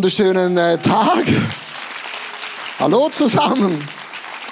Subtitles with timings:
[0.00, 1.26] Wunderschönen äh, Tag.
[2.78, 3.86] Hallo zusammen.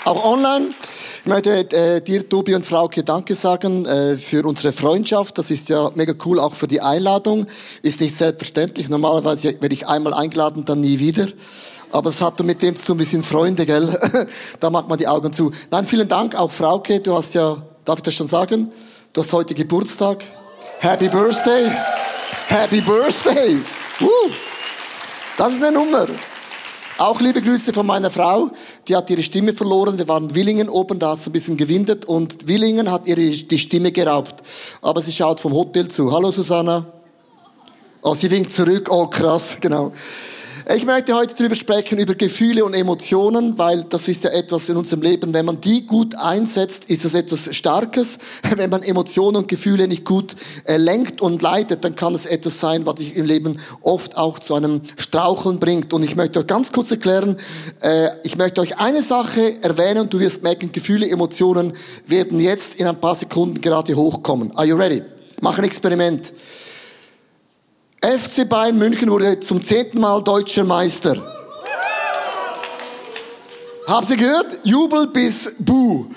[0.05, 0.75] Auch online.
[1.21, 5.39] Ich möchte äh, dir, Tobi und Frauke, Danke sagen äh, für unsere Freundschaft.
[5.39, 7.47] Das ist ja mega cool, auch für die Einladung.
[7.81, 8.91] Ist nicht selbstverständlich.
[8.91, 11.29] Normalerweise werde ich einmal eingeladen, dann nie wieder.
[11.93, 13.99] Aber es hat mit dem zu tun, wir sind Freunde, gell?
[14.61, 15.51] da macht man die Augen zu.
[15.71, 17.01] Nein, vielen Dank, auch Frauke.
[17.01, 18.71] Du hast ja, darf ich das schon sagen?
[19.15, 20.23] Du hast heute Geburtstag.
[20.81, 21.73] Happy Birthday.
[22.49, 23.57] Happy Birthday.
[23.99, 24.09] Woo.
[25.39, 26.09] Das ist eine Nummer.
[26.99, 28.51] Auch liebe Grüße von meiner Frau.
[28.89, 29.97] Die hat ihre Stimme verloren.
[29.97, 33.93] Wir waren Willingen oben, da es ein bisschen gewindet und Willingen hat ihre die Stimme
[33.93, 34.43] geraubt.
[34.83, 36.11] Aber sie schaut vom Hotel zu.
[36.11, 36.87] Hallo Susanna.
[38.03, 38.89] Oh, sie winkt zurück.
[38.91, 39.93] Oh, krass, genau.
[40.77, 44.77] Ich möchte heute darüber sprechen, über Gefühle und Emotionen, weil das ist ja etwas in
[44.77, 45.33] unserem Leben.
[45.33, 48.19] Wenn man die gut einsetzt, ist es etwas Starkes.
[48.57, 52.61] Wenn man Emotionen und Gefühle nicht gut äh, lenkt und leitet, dann kann es etwas
[52.61, 55.95] sein, was dich im Leben oft auch zu einem Straucheln bringt.
[55.95, 57.39] Und ich möchte euch ganz kurz erklären,
[57.81, 61.73] äh, ich möchte euch eine Sache erwähnen und du wirst merken, Gefühle, Emotionen
[62.07, 64.55] werden jetzt in ein paar Sekunden gerade hochkommen.
[64.55, 65.03] Are you ready?
[65.41, 66.31] Mach ein Experiment.
[68.01, 71.38] FC Bayern München wurde zum zehnten Mal deutscher Meister.
[73.89, 74.61] Habt ihr gehört?
[74.65, 76.09] Jubel bis Buh.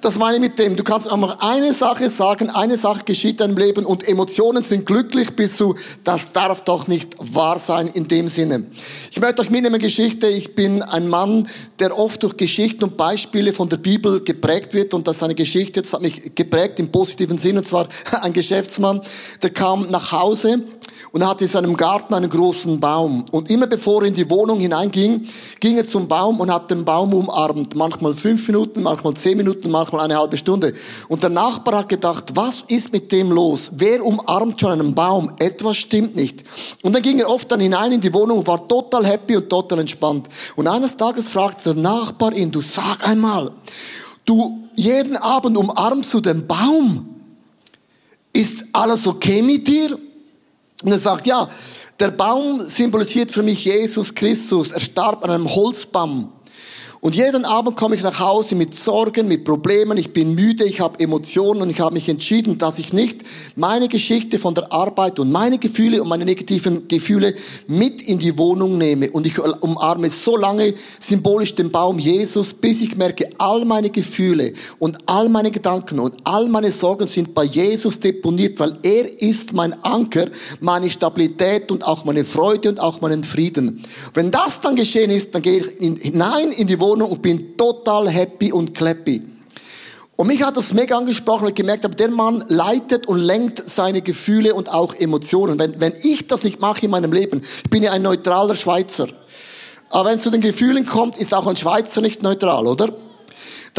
[0.00, 0.76] Das meine ich mit dem.
[0.76, 4.86] Du kannst einfach eine Sache sagen, eine Sache geschieht in deinem Leben und Emotionen sind
[4.86, 8.64] glücklich bis zu, das darf doch nicht wahr sein in dem Sinne.
[9.10, 10.26] Ich möchte euch mitnehmen Geschichte.
[10.26, 11.46] Ich bin ein Mann,
[11.80, 15.34] der oft durch Geschichten und Beispiele von der Bibel geprägt wird und das ist eine
[15.34, 17.88] Geschichte, das hat mich geprägt im positiven Sinn und zwar
[18.22, 19.02] ein Geschäftsmann,
[19.42, 20.62] der kam nach Hause
[21.12, 23.24] und hatte in seinem Garten einen großen Baum.
[23.32, 25.26] Und immer bevor er in die Wohnung hineinging,
[25.60, 27.74] ging er zum Baum und hat den Baum umarmt.
[27.74, 30.72] Manchmal fünf Minuten, manchmal zehn Minuten, manchmal eine halbe Stunde.
[31.08, 33.72] Und der Nachbar hat gedacht, was ist mit dem los?
[33.74, 35.32] Wer umarmt schon einen Baum?
[35.38, 36.44] Etwas stimmt nicht.
[36.82, 39.80] Und dann ging er oft dann hinein in die Wohnung, war total happy und total
[39.80, 40.28] entspannt.
[40.56, 43.50] Und eines Tages fragte der Nachbar ihn, du sag einmal,
[44.24, 47.16] du jeden Abend umarmst du den Baum.
[48.32, 49.98] Ist alles okay mit dir?
[50.84, 51.48] Und er sagt, ja,
[51.98, 54.70] der Baum symbolisiert für mich Jesus Christus.
[54.70, 56.32] Er starb an einem Holzbaum.
[57.00, 60.80] Und jeden Abend komme ich nach Hause mit Sorgen, mit Problemen, ich bin müde, ich
[60.80, 63.22] habe Emotionen und ich habe mich entschieden, dass ich nicht
[63.54, 67.34] meine Geschichte von der Arbeit und meine Gefühle und meine negativen Gefühle
[67.68, 69.12] mit in die Wohnung nehme.
[69.12, 74.54] Und ich umarme so lange symbolisch den Baum Jesus, bis ich merke, all meine Gefühle
[74.80, 79.52] und all meine Gedanken und all meine Sorgen sind bei Jesus deponiert, weil er ist
[79.52, 80.26] mein Anker,
[80.60, 83.84] meine Stabilität und auch meine Freude und auch meinen Frieden.
[84.14, 87.56] Wenn das dann geschehen ist, dann gehe ich hinein in die Wohnung Wohnung und bin
[87.58, 89.22] total happy und clappy.
[90.16, 94.00] Und mich hat das mega angesprochen und gemerkt, aber der Mann leitet und lenkt seine
[94.00, 95.58] Gefühle und auch Emotionen.
[95.58, 99.06] Wenn, wenn ich das nicht mache in meinem Leben, ich bin ja ein neutraler Schweizer.
[99.90, 102.88] Aber wenn es zu den Gefühlen kommt, ist auch ein Schweizer nicht neutral, oder?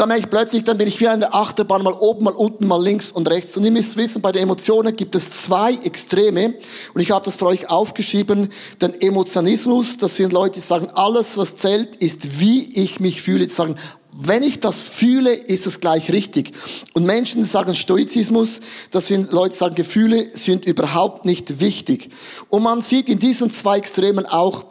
[0.00, 2.82] Dann merke ich plötzlich, dann bin ich wie eine Achterbahn, mal oben, mal unten, mal
[2.82, 3.58] links und rechts.
[3.58, 6.54] Und ihr müsst wissen, bei den Emotionen gibt es zwei Extreme.
[6.94, 8.48] Und ich habe das für euch aufgeschrieben.
[8.80, 13.46] Den Emotionismus, das sind Leute, die sagen, alles, was zählt, ist, wie ich mich fühle.
[13.46, 13.76] Die sagen,
[14.10, 16.52] wenn ich das fühle, ist es gleich richtig.
[16.94, 22.08] Und Menschen sagen Stoizismus, das sind Leute, die sagen, Gefühle sind überhaupt nicht wichtig.
[22.48, 24.64] Und man sieht in diesen zwei Extremen auch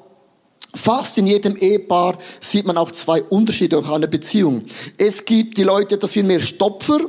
[0.76, 4.64] Fast in jedem Ehepaar sieht man auch zwei Unterschiede auf einer Beziehung.
[4.98, 7.00] Es gibt die Leute, das sind mehr Stopfer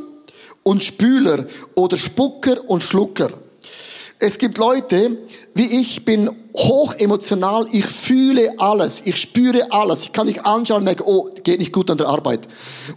[0.62, 3.30] und Spüler oder Spucker und Schlucker.
[4.18, 5.16] Es gibt Leute,
[5.54, 10.84] wie ich bin hoch emotional, ich fühle alles, ich spüre alles, ich kann dich anschauen
[10.84, 12.40] merke, oh, geht nicht gut an der Arbeit.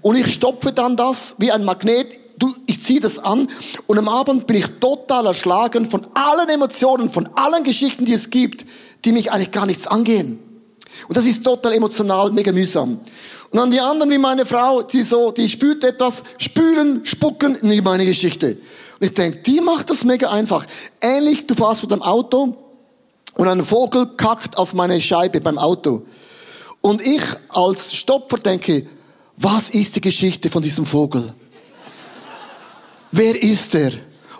[0.02, 3.48] Und ich stopfe dann das wie ein Magnet, du, ich ziehe das an
[3.88, 8.30] und am Abend bin ich total erschlagen von allen Emotionen, von allen Geschichten, die es
[8.30, 8.66] gibt,
[9.06, 10.53] die mich eigentlich gar nichts angehen.
[11.08, 13.00] Und das ist total emotional, mega mühsam.
[13.52, 17.84] Und dann die anderen, wie meine Frau, die so, die spürt etwas, spülen, spucken, nicht
[17.84, 18.58] meine Geschichte.
[19.00, 20.66] Und ich denke, die macht das mega einfach.
[21.02, 22.56] Ähnlich, du fährst mit dem Auto
[23.36, 26.04] und ein Vogel kackt auf meine Scheibe beim Auto.
[26.82, 28.86] Und ich als Stopfer denke,
[29.38, 31.34] was ist die Geschichte von diesem Vogel?
[33.12, 33.92] Wer ist er?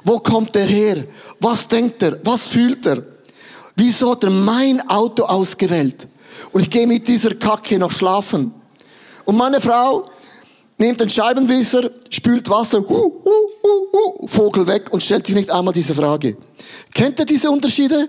[0.04, 1.06] Wo kommt er her?
[1.40, 2.20] Was denkt er?
[2.24, 3.04] Was fühlt er?
[3.76, 6.08] Wieso hat er mein Auto ausgewählt?
[6.54, 8.54] Und ich gehe mit dieser Kacke noch schlafen.
[9.26, 10.06] Und meine Frau
[10.78, 13.30] nimmt den Scheibenwischer, spült Wasser, hu, hu,
[13.92, 16.38] hu, Vogel weg und stellt sich nicht einmal diese Frage.
[16.94, 18.08] Kennt ihr diese Unterschiede?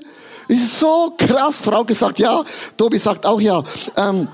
[0.48, 1.62] Ist so krass.
[1.62, 2.44] Frau gesagt ja,
[2.76, 3.62] Tobi sagt auch ja.
[3.96, 4.28] Ähm,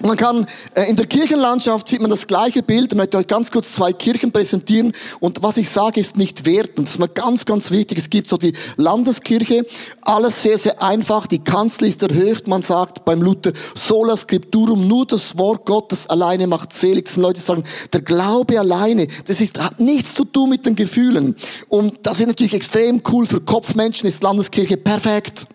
[0.00, 2.92] Man kann äh, in der Kirchenlandschaft sieht man das gleiche Bild.
[2.92, 4.92] Ich möchte euch ganz kurz zwei Kirchen präsentieren.
[5.20, 6.86] Und was ich sage, ist nicht wertend.
[6.86, 7.98] Das ist mir ganz, ganz wichtig.
[7.98, 9.64] Es gibt so die Landeskirche.
[10.02, 11.26] Alles sehr, sehr einfach.
[11.26, 12.46] Die Kanzel ist erhöht.
[12.46, 14.86] Man sagt beim Luther sola scripturum.
[14.86, 17.06] Nur das Wort Gottes alleine macht selig.
[17.06, 21.36] Das Leute, sagen, der Glaube alleine, das ist, hat nichts zu tun mit den Gefühlen.
[21.68, 23.26] Und das ist natürlich extrem cool.
[23.26, 25.46] Für Kopfmenschen ist Landeskirche perfekt.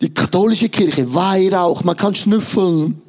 [0.00, 3.02] Die katholische Kirche, Weihrauch, man kann schnüffeln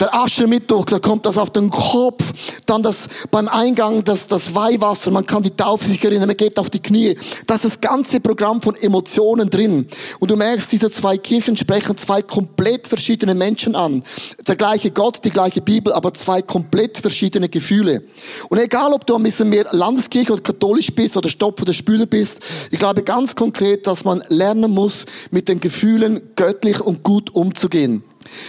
[0.00, 2.32] der Aschermittwoch, da kommt das auf den Kopf,
[2.66, 6.58] dann das beim Eingang das, das Weihwasser, man kann die Taufe sich erinnern, man geht
[6.58, 7.16] auf die Knie.
[7.46, 9.86] Das ist das ganze Programm von Emotionen drin.
[10.18, 14.02] Und du merkst, diese zwei Kirchen sprechen zwei komplett verschiedene Menschen an.
[14.46, 18.02] Der gleiche Gott, die gleiche Bibel, aber zwei komplett verschiedene Gefühle.
[18.48, 22.06] Und egal, ob du ein bisschen mehr Landeskirche oder katholisch bist oder Stopf oder Spüler
[22.06, 27.34] bist, ich glaube ganz konkret, dass man lernen muss, mit den Gefühlen göttlich und gut
[27.34, 28.02] umzugehen.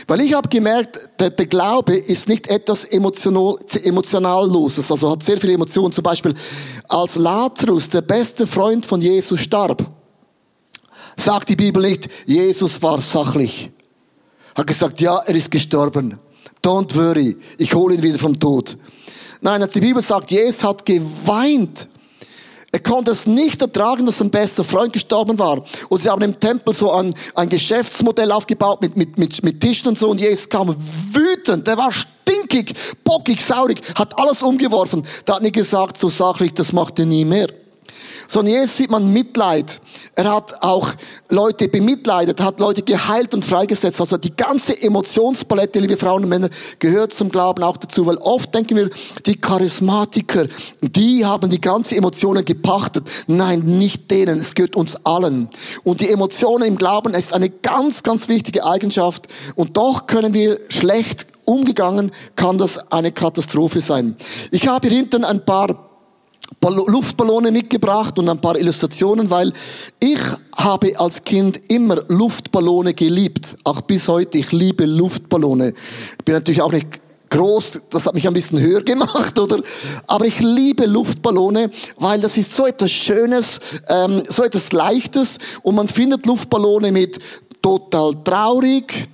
[0.08, 5.38] Weil ich habe gemerkt, der, der, Glaube ist nicht etwas emotional, emotionalloses, also hat sehr
[5.38, 5.92] viele Emotionen.
[5.92, 6.34] Zum Beispiel,
[6.88, 9.86] als Lazarus, der beste Freund von Jesus, starb,
[11.18, 13.72] sagt die Bibel nicht, Jesus war sachlich.
[14.56, 16.20] Hat gesagt, ja, er ist gestorben.
[16.64, 18.78] Don't worry, ich hole ihn wieder vom Tod.
[19.42, 21.88] Nein, die Bibel sagt, Jesus hat geweint
[22.74, 25.62] er konnte es nicht ertragen, dass sein bester Freund gestorben war.
[25.90, 29.90] Und sie haben im Tempel so ein, ein Geschäftsmodell aufgebaut mit, mit, mit, mit Tischen
[29.90, 30.10] und so.
[30.10, 30.74] Und Jesus kam
[31.12, 31.68] wütend.
[31.68, 32.74] Der war stinkig,
[33.04, 35.04] bockig, saurig, hat alles umgeworfen.
[35.26, 37.50] Da hat nicht gesagt, so sachlich, das macht er nie mehr.
[38.32, 39.82] Sondern Jesus sieht man Mitleid.
[40.16, 40.94] Er hat auch
[41.28, 44.00] Leute bemitleidet, hat Leute geheilt und freigesetzt.
[44.00, 46.50] Also die ganze Emotionspalette, liebe Frauen und Männer,
[46.80, 48.06] gehört zum Glauben auch dazu.
[48.06, 48.90] Weil oft denken wir,
[49.26, 50.48] die Charismatiker,
[50.80, 53.04] die haben die ganze Emotionen gepachtet.
[53.28, 54.40] Nein, nicht denen.
[54.40, 55.50] Es gehört uns allen.
[55.84, 59.28] Und die Emotionen im Glauben ist eine ganz, ganz wichtige Eigenschaft.
[59.56, 64.16] Und doch können wir schlecht umgegangen, kann das eine Katastrophe sein.
[64.52, 65.91] Ich habe hier hinten ein paar
[66.60, 69.52] Luftballone mitgebracht und ein paar Illustrationen, weil
[70.00, 70.20] ich
[70.56, 73.58] habe als Kind immer Luftballone geliebt.
[73.64, 74.38] Auch bis heute.
[74.38, 75.74] Ich liebe Luftballone.
[76.20, 76.88] Ich bin natürlich auch nicht
[77.32, 79.62] groß, das hat mich ein bisschen höher gemacht, oder?
[80.06, 85.76] Aber ich liebe Luftballone, weil das ist so etwas Schönes, ähm, so etwas Leichtes und
[85.76, 87.18] man findet Luftballone mit
[87.62, 89.08] total traurig,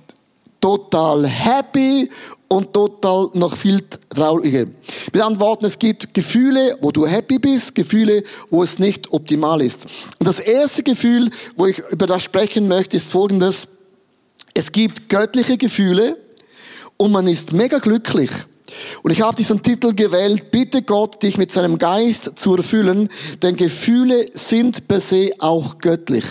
[0.60, 2.10] total happy
[2.48, 4.64] und total noch viel trauriger.
[5.12, 9.60] Mit anderen Worten, es gibt Gefühle, wo du happy bist, Gefühle, wo es nicht optimal
[9.60, 9.86] ist.
[10.18, 13.68] Und das erste Gefühl, wo ich über das sprechen möchte, ist folgendes.
[14.54, 16.16] Es gibt göttliche Gefühle
[16.96, 18.30] und man ist mega glücklich.
[19.02, 23.08] Und ich habe diesen Titel gewählt, bitte Gott, dich mit seinem Geist zu erfüllen,
[23.42, 26.24] denn Gefühle sind per se auch göttlich.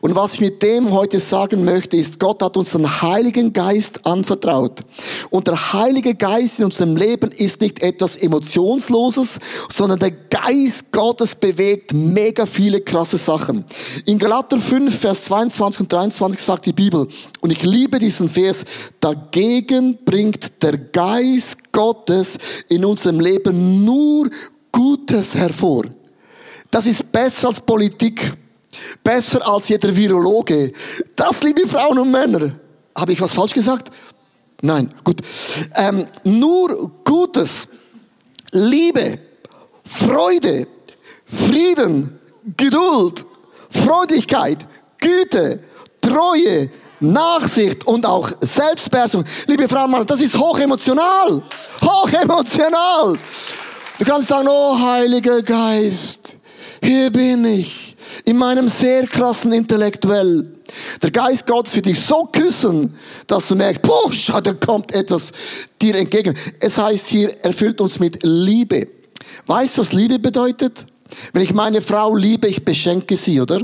[0.00, 4.04] Und was ich mit dem heute sagen möchte, ist, Gott hat uns den Heiligen Geist
[4.06, 4.80] anvertraut.
[5.30, 9.38] Und der Heilige Geist in unserem Leben ist nicht etwas Emotionsloses,
[9.70, 13.64] sondern der Geist Gottes bewegt mega viele krasse Sachen.
[14.04, 17.06] In Galater 5, Vers 22 und 23 sagt die Bibel,
[17.40, 18.64] und ich liebe diesen Vers,
[19.00, 22.38] dagegen bringt der Geist Gottes
[22.68, 24.30] in unserem Leben nur
[24.72, 25.84] Gutes hervor.
[26.70, 28.32] Das ist besser als Politik.
[29.02, 30.72] Besser als jeder Virologe.
[31.14, 32.52] Das, liebe Frauen und Männer.
[32.96, 33.90] Habe ich was falsch gesagt?
[34.62, 35.20] Nein, gut.
[35.74, 37.68] Ähm, nur Gutes,
[38.52, 39.18] Liebe,
[39.84, 40.66] Freude,
[41.26, 42.18] Frieden,
[42.56, 43.26] Geduld,
[43.68, 44.66] Freundlichkeit,
[44.98, 45.60] Güte,
[46.00, 49.24] Treue, Nachsicht und auch Selbstbeherrschung.
[49.46, 51.42] Liebe Frauen und Männer, das ist hochemotional.
[51.82, 53.18] Hochemotional.
[53.98, 56.36] Du kannst sagen, oh Heiliger Geist,
[56.82, 60.52] hier bin ich in meinem sehr krassen Intellektuell.
[61.02, 62.94] Der Geist Gottes wird dich so küssen,
[63.26, 65.32] dass du merkst, push, da kommt etwas
[65.80, 66.34] dir entgegen.
[66.60, 68.88] Es heißt hier, erfüllt uns mit Liebe.
[69.46, 70.86] Weißt du, was Liebe bedeutet?
[71.32, 73.60] Wenn ich meine Frau liebe, ich beschenke sie, oder?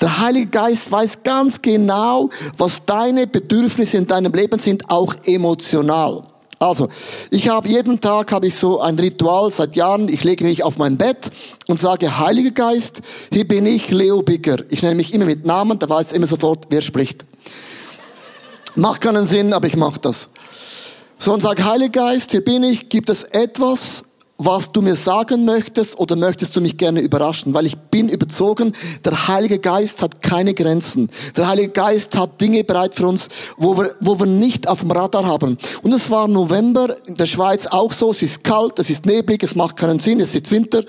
[0.00, 6.22] Der Heilige Geist weiß ganz genau, was deine Bedürfnisse in deinem Leben sind, auch emotional.
[6.62, 6.88] Also,
[7.30, 10.10] ich habe jeden Tag habe ich so ein Ritual seit Jahren.
[10.10, 11.30] Ich lege mich auf mein Bett
[11.68, 13.00] und sage, Heiliger Geist,
[13.32, 14.58] hier bin ich, Leo Bigger.
[14.68, 17.24] Ich nenne mich immer mit Namen, da weiß immer sofort, wer spricht.
[18.74, 20.28] Macht keinen Sinn, aber ich mache das.
[21.16, 22.90] So und sage, Heiliger Geist, hier bin ich.
[22.90, 24.04] Gibt es etwas,
[24.42, 27.52] was du mir sagen möchtest oder möchtest du mich gerne überraschen?
[27.52, 28.72] Weil ich bin überzogen,
[29.04, 31.10] der Heilige Geist hat keine Grenzen.
[31.36, 33.28] Der Heilige Geist hat Dinge bereit für uns,
[33.58, 35.58] wo wir, wo wir nicht auf dem Radar haben.
[35.82, 38.12] Und es war November in der Schweiz auch so.
[38.12, 40.82] Es ist kalt, es ist neblig, es macht keinen Sinn, es ist Winter.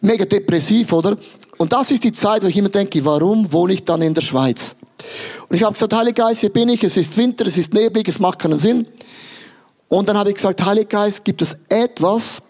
[0.00, 1.16] Mega depressiv, oder?
[1.58, 4.22] Und das ist die Zeit, wo ich immer denke, warum wohne ich dann in der
[4.22, 4.76] Schweiz?
[5.48, 8.06] Und ich habe gesagt, Heilige Geist, hier bin ich, es ist Winter, es ist neblig,
[8.08, 8.86] es macht keinen Sinn.
[9.88, 12.40] Und dann habe ich gesagt, Heiliger Geist, gibt es etwas,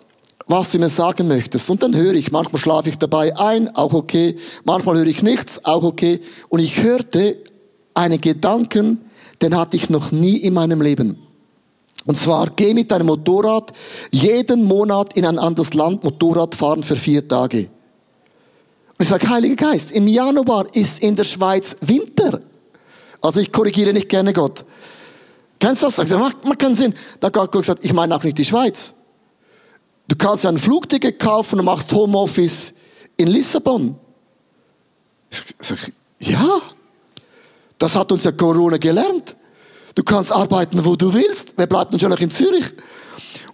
[0.46, 1.70] was du mir sagen möchtest?
[1.70, 4.36] Und dann höre ich, manchmal schlafe ich dabei ein, auch okay.
[4.64, 6.20] Manchmal höre ich nichts, auch okay.
[6.48, 7.38] Und ich hörte
[7.94, 9.00] einen Gedanken,
[9.40, 11.18] den hatte ich noch nie in meinem Leben.
[12.06, 13.72] Und zwar, geh mit deinem Motorrad
[14.10, 17.70] jeden Monat in ein anderes Land Motorrad fahren für vier Tage.
[18.98, 22.42] Und ich sage, Heiliger Geist, im Januar ist in der Schweiz Winter.
[23.22, 24.66] Also ich korrigiere nicht gerne Gott.
[25.58, 26.10] Kennst du das?
[26.10, 26.94] Macht, macht keinen Sinn.
[27.20, 28.92] Da hat Gott gesagt, ich meine auch nicht die Schweiz.
[30.08, 32.74] Du kannst ja ein Flugticket kaufen und machst Homeoffice
[33.16, 33.96] in Lissabon.
[35.30, 36.60] Ich sag, ja,
[37.78, 39.36] das hat uns ja Corona gelernt.
[39.94, 41.54] Du kannst arbeiten, wo du willst.
[41.56, 42.64] Wer bleibt denn schon noch in Zürich?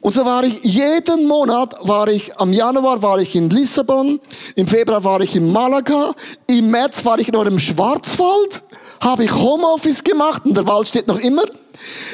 [0.01, 4.19] Und so war ich, jeden Monat war ich, am Januar war ich in Lissabon,
[4.57, 6.15] im Februar war ich in Malaga,
[6.47, 8.63] im März war ich noch im Schwarzwald,
[9.01, 11.43] habe ich Homeoffice gemacht und der Wald steht noch immer.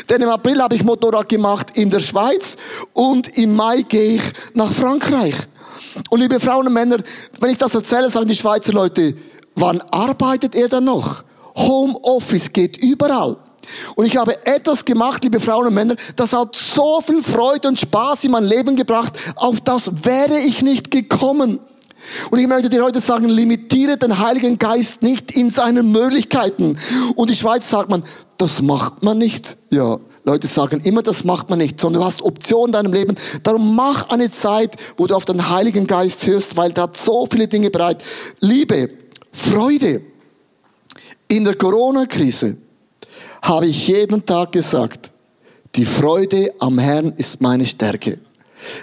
[0.08, 2.56] Denn im April habe ich Motorrad gemacht in der Schweiz
[2.92, 4.22] und im Mai gehe ich
[4.54, 5.34] nach Frankreich.
[6.10, 6.98] Und liebe Frauen und Männer,
[7.40, 9.14] wenn ich das erzähle, sagen die Schweizer Leute,
[9.54, 11.24] wann arbeitet er denn noch?
[11.56, 13.36] Homeoffice geht überall.
[13.94, 17.80] Und ich habe etwas gemacht, liebe Frauen und Männer, das hat so viel Freude und
[17.80, 21.58] Spaß in mein Leben gebracht, auf das wäre ich nicht gekommen.
[22.30, 26.78] Und ich möchte dir heute sagen, limitiere den Heiligen Geist nicht in seinen Möglichkeiten.
[27.16, 28.04] Und in die Schweiz sagt man,
[28.38, 29.56] das macht man nicht.
[29.70, 33.16] Ja, Leute sagen immer, das macht man nicht, sondern du hast Optionen in deinem Leben.
[33.42, 37.26] Darum mach eine Zeit, wo du auf den Heiligen Geist hörst, weil der hat so
[37.30, 38.02] viele Dinge bereit.
[38.40, 38.90] Liebe,
[39.32, 40.02] Freude.
[41.28, 42.56] In der Corona-Krise
[43.42, 45.10] habe ich jeden Tag gesagt,
[45.74, 48.18] die Freude am Herrn ist meine Stärke.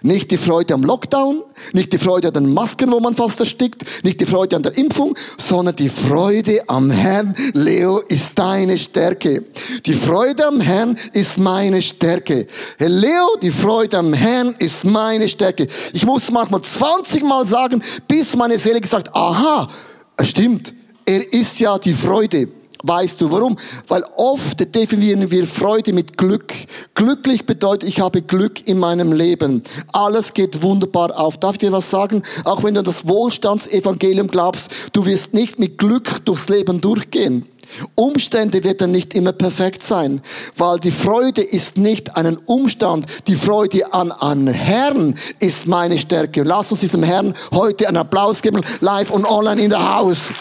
[0.02, 3.84] Nicht die Freude am Lockdown, nicht die Freude an den Masken, wo man fast erstickt,
[4.04, 9.44] nicht die Freude an der Impfung, sondern die Freude am Herrn, Leo, ist deine Stärke.
[9.86, 12.48] Die Freude am Herrn ist meine Stärke.
[12.78, 15.68] Herr Leo, die Freude am Herrn ist meine Stärke.
[15.94, 19.70] Ich muss manchmal 20 Mal sagen, bis meine Seele gesagt, aha,
[20.18, 20.74] es stimmt,
[21.06, 22.48] er ist ja die Freude.
[22.86, 23.58] Weißt du warum?
[23.88, 26.54] Weil oft definieren wir Freude mit Glück.
[26.96, 29.64] Glücklich bedeutet, ich habe Glück in meinem Leben.
[29.94, 31.38] Alles geht wunderbar auf.
[31.38, 32.24] Darf ich dir was sagen?
[32.44, 37.48] Auch wenn du an das Wohlstandsevangelium glaubst, du wirst nicht mit Glück durchs Leben durchgehen.
[37.96, 40.22] Umstände werden nicht immer perfekt sein,
[40.58, 46.44] weil die Freude ist nicht einen Umstand, die Freude an einen Herrn ist meine Stärke.
[46.44, 50.32] Lass uns diesem Herrn heute einen Applaus geben, live und online in der Haus.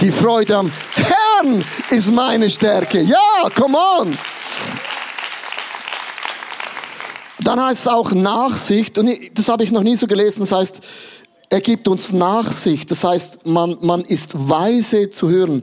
[0.00, 1.11] Die Freude am Herrn
[1.90, 3.00] ist meine Stärke.
[3.02, 4.18] Ja, come on.
[7.40, 10.80] Dann heißt es auch Nachsicht, und das habe ich noch nie so gelesen, das heißt,
[11.50, 15.62] er gibt uns Nachsicht, das heißt, man, man ist weise zu hören.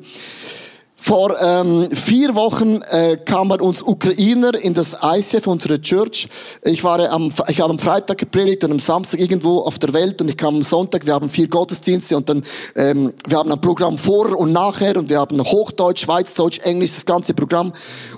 [1.02, 6.28] Vor ähm, vier Wochen äh, kamen uns Ukrainer in das ICF, unsere Church.
[6.64, 10.22] Ich war am, ich habe am Freitag gepredigt und am Samstag irgendwo auf der Welt
[10.22, 11.06] und ich kam am Sonntag.
[11.06, 12.44] Wir haben vier Gottesdienste und dann
[12.76, 17.06] ähm, wir haben ein Programm vorher und nachher und wir haben Hochdeutsch, Schweizdeutsch, Englisch, das
[17.06, 17.72] ganze Programm.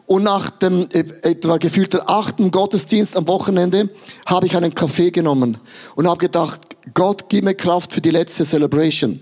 [0.08, 3.90] Und nach dem äh, etwa gefühlter achten Gottesdienst am Wochenende
[4.26, 5.60] habe ich einen Kaffee genommen
[5.96, 6.62] und habe gedacht,
[6.94, 9.22] Gott, gib mir Kraft für die letzte Celebration.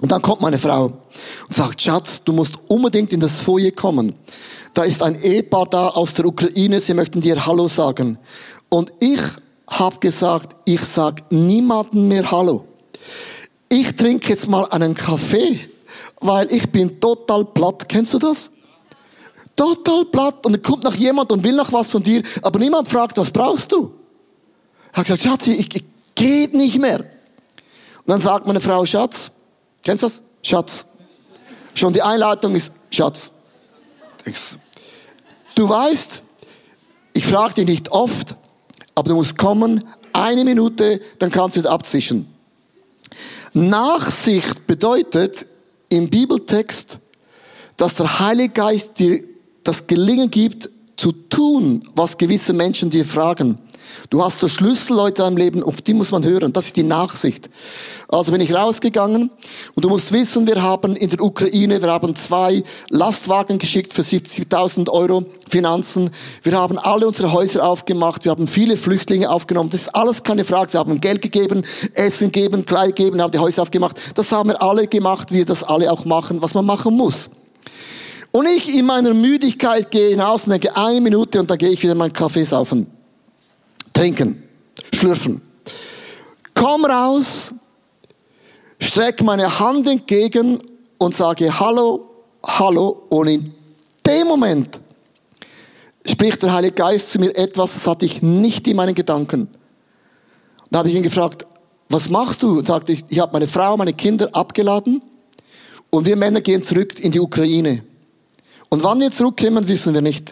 [0.00, 4.14] Und dann kommt meine Frau und sagt, Schatz, du musst unbedingt in das Foyer kommen.
[4.74, 8.18] Da ist ein Ehepaar da aus der Ukraine, sie möchten dir Hallo sagen.
[8.68, 9.20] Und ich
[9.68, 12.64] habe gesagt, ich sag niemanden mehr Hallo.
[13.68, 15.60] Ich trinke jetzt mal einen Kaffee,
[16.20, 17.88] weil ich bin total platt.
[17.88, 18.50] Kennst du das?
[19.56, 20.44] Total platt.
[20.44, 23.30] Und dann kommt noch jemand und will noch was von dir, aber niemand fragt, was
[23.30, 23.92] brauchst du?
[24.90, 25.84] Ich habe gesagt, Schatz, ich, ich
[26.14, 27.00] geht nicht mehr.
[27.00, 29.30] Und dann sagt meine Frau, Schatz,
[29.84, 30.22] Kennst du das?
[30.42, 30.86] Schatz.
[31.74, 33.30] Schon die Einleitung ist Schatz.
[35.54, 36.22] Du weißt,
[37.12, 38.36] ich frage dich nicht oft,
[38.94, 42.26] aber du musst kommen, eine Minute, dann kannst du es abzischen.
[43.52, 45.46] Nachsicht bedeutet
[45.88, 46.98] im Bibeltext,
[47.76, 49.22] dass der Heilige Geist dir
[49.62, 53.58] das Gelingen gibt, zu tun, was gewisse Menschen dir fragen.
[54.10, 56.52] Du hast so Schlüsselleute deinem Leben, auf die muss man hören.
[56.52, 57.50] Das ist die Nachsicht.
[58.08, 59.30] Also bin ich rausgegangen
[59.74, 64.02] und du musst wissen, wir haben in der Ukraine, wir haben zwei Lastwagen geschickt für
[64.02, 66.10] 70.000 Euro Finanzen.
[66.42, 68.24] Wir haben alle unsere Häuser aufgemacht.
[68.24, 69.70] Wir haben viele Flüchtlinge aufgenommen.
[69.70, 70.72] Das ist alles keine Frage.
[70.72, 74.00] Wir haben Geld gegeben, Essen gegeben, Kleid gegeben, haben die Häuser aufgemacht.
[74.14, 77.30] Das haben wir alle gemacht, wie wir das alle auch machen, was man machen muss.
[78.32, 81.82] Und ich in meiner Müdigkeit gehe hinaus und denke, eine Minute und dann gehe ich
[81.82, 82.93] wieder meinen Kaffee saufen.
[83.94, 84.42] Trinken.
[84.92, 85.40] Schlürfen.
[86.52, 87.52] Komm raus,
[88.78, 90.58] streck meine Hand entgegen
[90.98, 92.10] und sage Hallo,
[92.46, 93.06] Hallo.
[93.08, 93.44] Und in
[94.06, 94.80] dem Moment
[96.06, 99.48] spricht der Heilige Geist zu mir etwas, das hatte ich nicht in meinen Gedanken.
[100.70, 101.46] Da habe ich ihn gefragt,
[101.88, 102.58] was machst du?
[102.58, 105.02] Und sagte ich, ich habe meine Frau, meine Kinder abgeladen
[105.90, 107.84] und wir Männer gehen zurück in die Ukraine.
[108.68, 110.30] Und wann wir zurückkommen, wissen wir nicht.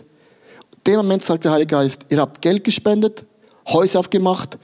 [0.78, 3.24] In dem Moment sagt der Heilige Geist, ihr habt Geld gespendet,
[3.66, 4.58] Häuser aufgemacht,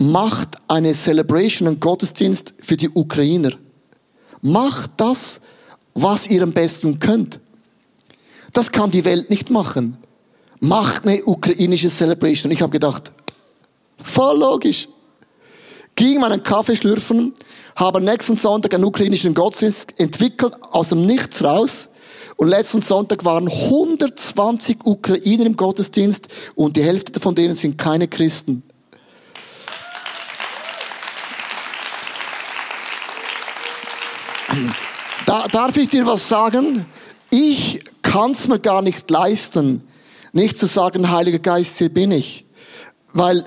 [0.00, 3.52] macht eine Celebration, einen Gottesdienst für die Ukrainer.
[4.40, 5.40] Macht das,
[5.94, 7.40] was ihr am besten könnt.
[8.52, 9.96] Das kann die Welt nicht machen.
[10.60, 12.52] Macht eine ukrainische Celebration.
[12.52, 13.12] Ich habe gedacht,
[14.02, 14.88] voll logisch.
[15.94, 17.34] Ging meinen Kaffee schlürfen,
[17.76, 21.88] habe nächsten Sonntag einen ukrainischen Gottesdienst entwickelt, aus dem Nichts raus.
[22.36, 28.08] Und letzten Sonntag waren 120 Ukrainer im Gottesdienst und die Hälfte von denen sind keine
[28.08, 28.62] Christen.
[35.26, 36.84] Da, darf ich dir was sagen?
[37.30, 39.82] Ich kann es mir gar nicht leisten,
[40.32, 42.44] nicht zu sagen, Heiliger Geist, hier bin ich.
[43.14, 43.44] Weil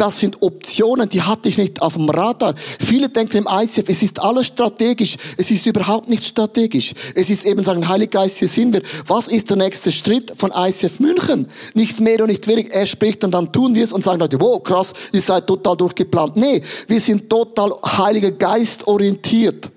[0.00, 2.54] das sind Optionen, die hatte ich nicht auf dem Radar.
[2.78, 5.16] Viele denken im ICF, es ist alles strategisch.
[5.36, 6.94] Es ist überhaupt nicht strategisch.
[7.14, 8.82] Es ist eben sagen, Heiliger Geist, hier sind wir.
[9.06, 11.46] Was ist der nächste Schritt von ICF München?
[11.74, 12.72] Nicht mehr und nicht weniger.
[12.72, 15.76] Er spricht und dann tun wir es und sagen Leute, wow, krass, ihr seid total
[15.76, 16.34] durchgeplant.
[16.36, 19.70] Nee, wir sind total Heiliger Geist orientiert.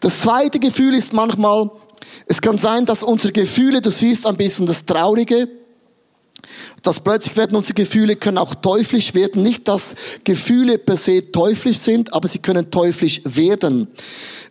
[0.00, 1.70] Das zweite Gefühl ist manchmal,
[2.26, 5.48] es kann sein, dass unsere Gefühle, du siehst ein bisschen das Traurige,
[6.86, 9.42] dass plötzlich werden unsere Gefühle können auch teuflisch werden.
[9.42, 13.88] Nicht, dass Gefühle per se teuflisch sind, aber sie können teuflisch werden.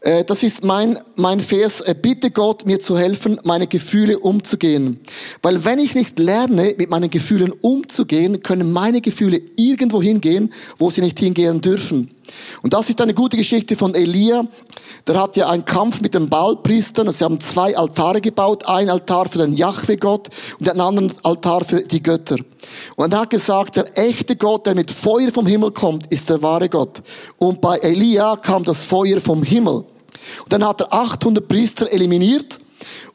[0.02, 1.82] Äh, das ist mein, mein Vers.
[1.82, 5.00] Äh, bitte Gott, mir zu helfen, meine Gefühle umzugehen.
[5.42, 10.90] Weil wenn ich nicht lerne, mit meinen Gefühlen umzugehen, können meine Gefühle irgendwo hingehen, wo
[10.90, 12.15] sie nicht hingehen dürfen.
[12.62, 14.46] Und das ist eine gute Geschichte von Elia.
[15.08, 17.12] Der hat ja einen Kampf mit den Baalpriestern.
[17.12, 18.66] Sie haben zwei Altare gebaut.
[18.66, 22.38] Ein Altar für den Jahwe-Gott und einen anderen Altar für die Götter.
[22.96, 26.42] Und er hat gesagt, der echte Gott, der mit Feuer vom Himmel kommt, ist der
[26.42, 27.02] wahre Gott.
[27.38, 29.86] Und bei Elia kam das Feuer vom Himmel.
[30.44, 32.60] Und dann hat er 800 Priester eliminiert.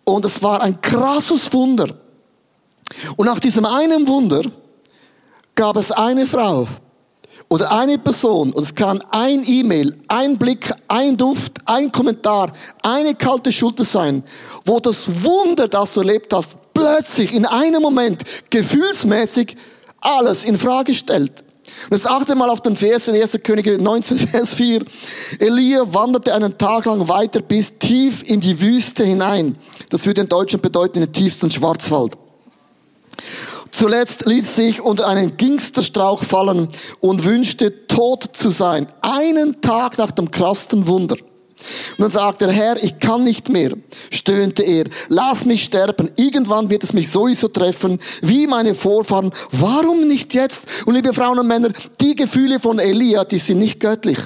[0.05, 1.89] Und es war ein krasses Wunder.
[3.17, 4.43] Und nach diesem einen Wunder
[5.55, 6.67] gab es eine Frau,
[7.51, 13.17] oder eine Person, und es kann ein E-Mail, ein Blick, ein Duft, ein Kommentar, eine
[13.17, 14.23] kalte Schulter sein,
[14.65, 19.57] wo das Wunder, das du erlebt hast, plötzlich in einem Moment gefühlsmäßig
[20.01, 21.43] alles in Frage stellt.
[21.91, 23.39] Und jetzt achte mal auf den Vers in 1.
[23.43, 24.85] Könige 19, Vers 4.
[25.41, 29.57] Elia wanderte einen Tag lang weiter bis tief in die Wüste hinein.
[29.89, 32.17] Das würde in Deutschland bedeuten, in den tiefsten Schwarzwald.
[33.71, 36.69] Zuletzt ließ sich unter einen Gingsterstrauch fallen
[37.01, 38.87] und wünschte tot zu sein.
[39.01, 41.17] Einen Tag nach dem krassen Wunder.
[41.99, 43.73] Und dann sagt der Herr, ich kann nicht mehr,
[44.11, 50.09] stöhnte er, lass mich sterben, irgendwann wird es mich sowieso treffen, wie meine Vorfahren, warum
[50.09, 50.65] nicht jetzt?
[50.87, 51.69] Und liebe Frauen und Männer,
[52.01, 54.19] die Gefühle von Elia, die sind nicht göttlich.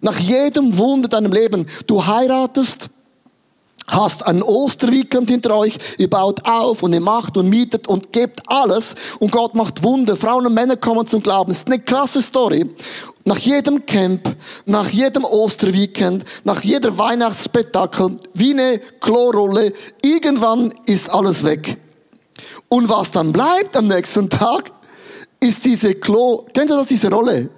[0.00, 2.90] Nach jedem Wunder deinem Leben, du heiratest,
[3.86, 8.40] hast ein Osterweekend hinter euch, ihr baut auf und ihr macht und mietet und gebt
[8.46, 10.16] alles und Gott macht Wunder.
[10.16, 11.50] Frauen und Männer kommen zum Glauben.
[11.50, 12.70] Das ist eine krasse Story.
[13.24, 21.44] Nach jedem Camp, nach jedem Osterweekend, nach jeder Weihnachtsspektakel, wie eine Klorolle, irgendwann ist alles
[21.44, 21.78] weg.
[22.68, 24.72] Und was dann bleibt am nächsten Tag,
[25.40, 27.50] ist diese Klo, kennen Sie das, diese Rolle?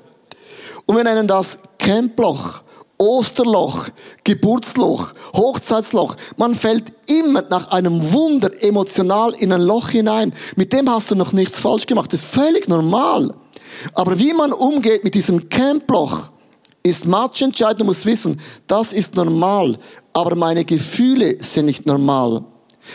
[0.87, 2.63] Und wir nennen das Camploch.
[2.99, 3.89] Osterloch,
[4.25, 6.17] Geburtsloch, Hochzeitsloch.
[6.37, 10.33] Man fällt immer nach einem Wunder emotional in ein Loch hinein.
[10.57, 12.13] Mit dem hast du noch nichts falsch gemacht.
[12.13, 13.33] Das ist völlig normal.
[13.95, 16.31] Aber wie man umgeht mit diesem Camploch,
[16.83, 17.81] ist matchentscheidend.
[17.81, 19.77] Du musst wissen, das ist normal.
[20.13, 22.45] Aber meine Gefühle sind nicht normal.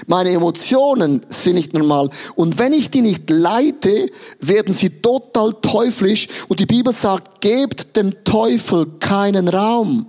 [0.08, 2.10] Meine Emotionen sind nicht normal.
[2.36, 6.28] Und wenn ich die nicht leite, werden sie total teuflisch.
[6.48, 10.06] Und die Bibel sagt, gebt dem Teufel keinen Raum.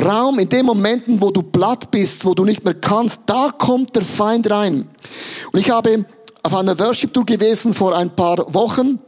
[0.00, 3.94] Raum in den Momenten, wo du platt bist, wo du nicht mehr kannst, da kommt
[3.94, 4.88] der Feind rein.
[5.52, 6.06] Und ich habe
[6.42, 8.98] auf einer Worship-Tour gewesen vor ein paar Wochen.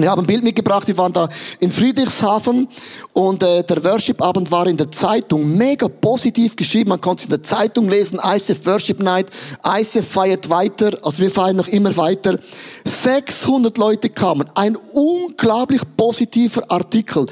[0.00, 2.68] Wir haben ein Bild mitgebracht, wir waren da in Friedrichshafen
[3.14, 7.30] und äh, der Worship-Abend war in der Zeitung, mega positiv geschrieben, man konnte es in
[7.30, 9.28] der Zeitung lesen, ICF Worship Night,
[9.66, 12.38] ICF feiert weiter, also wir feiern noch immer weiter.
[12.84, 17.26] 600 Leute kamen, ein unglaublich positiver Artikel.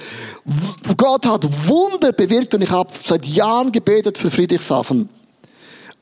[0.97, 5.09] Gott hat Wunder bewirkt und ich habe seit Jahren gebetet für Friedrichshafen.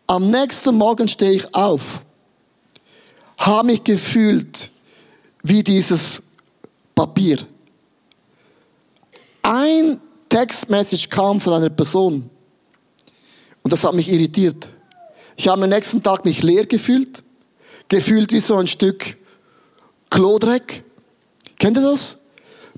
[0.06, 2.00] Am nächsten Morgen stehe ich auf,
[3.36, 4.70] habe mich gefühlt
[5.42, 6.22] wie dieses
[6.94, 7.38] Papier.
[9.42, 12.30] Ein Textmessage kam von einer Person
[13.62, 14.68] und das hat mich irritiert.
[15.36, 17.24] Ich habe am nächsten Tag mich leer gefühlt.
[17.88, 19.16] gefühlt wie so ein Stück
[20.10, 20.84] Klodreck.
[21.58, 22.18] Kennt ihr das?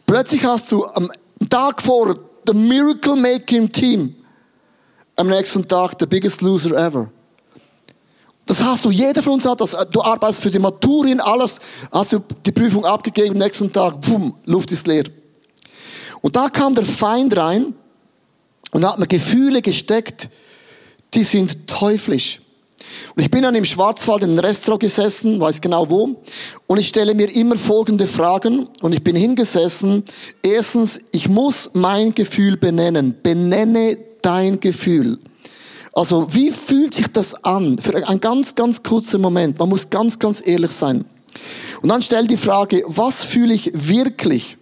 [0.06, 1.10] Plötzlich hast du am
[1.50, 2.14] Tag vor
[2.46, 4.14] the Miracle Making Team,
[5.16, 7.10] am nächsten Tag the biggest loser ever.
[8.46, 9.76] Das hast du, jeder von uns hat das.
[9.90, 11.58] Du arbeitest für die Maturin, alles,
[11.90, 15.04] hast du die Prüfung abgegeben, am nächsten Tag, bumm, Luft ist leer.
[16.22, 17.74] Und da kam der Feind rein
[18.70, 20.30] und hat mir Gefühle gesteckt,
[21.14, 22.40] die sind teuflisch.
[23.16, 26.22] Und ich bin dann im Schwarzwald in einem Restaurant gesessen, weiß genau wo,
[26.66, 30.04] und ich stelle mir immer folgende Fragen und ich bin hingesessen.
[30.42, 33.16] Erstens, ich muss mein Gefühl benennen.
[33.22, 35.18] Benenne dein Gefühl.
[35.96, 37.78] Also, wie fühlt sich das an?
[37.78, 39.58] Für einen ganz, ganz kurzen Moment.
[39.58, 41.06] Man muss ganz, ganz ehrlich sein.
[41.80, 44.58] Und dann stell die Frage, was fühle ich wirklich?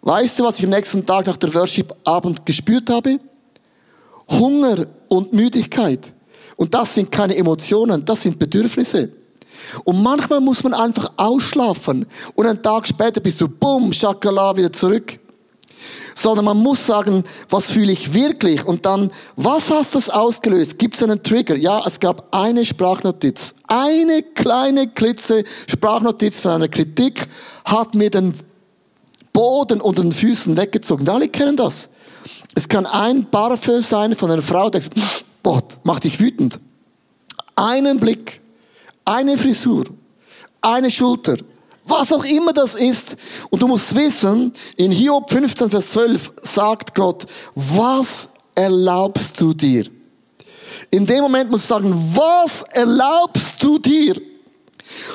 [0.00, 3.18] Weißt du, was ich am nächsten Tag nach der Worship-Abend gespürt habe?
[4.30, 6.14] Hunger und Müdigkeit.
[6.56, 9.10] Und das sind keine Emotionen, das sind Bedürfnisse.
[9.84, 14.72] Und manchmal muss man einfach ausschlafen und einen Tag später bist du, bumm, Schakala, wieder
[14.72, 15.20] zurück
[16.18, 18.64] sondern man muss sagen, was fühle ich wirklich?
[18.66, 20.78] Und dann, was hast das ausgelöst?
[20.78, 21.54] Gibt es einen Trigger?
[21.54, 23.54] Ja, es gab eine Sprachnotiz.
[23.68, 27.28] Eine kleine klitze Sprachnotiz von einer Kritik
[27.64, 28.32] hat mir den
[29.32, 31.06] Boden unter den Füßen weggezogen.
[31.06, 31.88] Wir alle kennen das.
[32.54, 34.96] Es kann ein Parfum sein von einer Frau, der sagt,
[35.44, 36.58] Gott, macht dich wütend.
[37.54, 38.40] Einen Blick,
[39.04, 39.84] eine Frisur,
[40.60, 41.36] eine Schulter,
[41.88, 43.16] was auch immer das ist.
[43.50, 49.86] Und du musst wissen, in Hiob 15, Vers 12 sagt Gott, was erlaubst du dir?
[50.90, 54.14] In dem Moment musst du sagen, was erlaubst du dir?